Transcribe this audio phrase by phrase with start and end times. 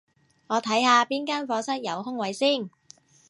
[0.47, 2.71] 我睇下邊間課室有空位先